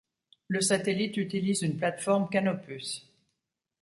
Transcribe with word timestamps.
Le 0.47 0.61
satellite 0.61 1.17
utilise 1.17 1.61
une 1.61 1.77
plateforme 1.77 2.27
Canopus. 2.27 3.07